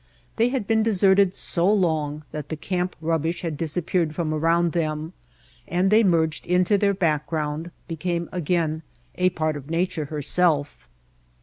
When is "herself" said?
10.05-10.89